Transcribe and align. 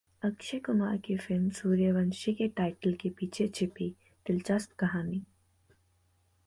अक्षय 0.23 0.59
कुमार 0.59 0.97
की 0.97 1.17
फिल्म 1.17 1.49
'सूर्यवंशी' 1.49 2.33
के 2.33 2.47
टाइटल 2.47 2.93
के 2.93 3.09
पीछे 3.09 3.47
छिपी 3.47 3.89
दिलचस्प 4.25 4.71
कहानी 4.79 5.21